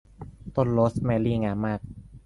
[0.55, 1.79] ต้นโรสแมรี่งามมาก